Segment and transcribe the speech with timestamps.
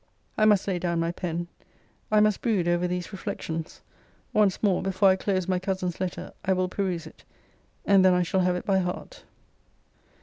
[0.35, 1.47] I must lay down my pen.
[2.11, 3.81] I must brood over these reflections.
[4.33, 7.23] Once more, before I close my cousin's letter, I will peruse it.
[7.85, 9.23] And then I shall have it by heart.